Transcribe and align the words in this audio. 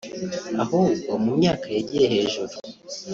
ahubwo 0.63 1.11
mu 1.23 1.31
myaka 1.39 1.65
yegeye 1.75 2.07
hejuru 2.13 2.53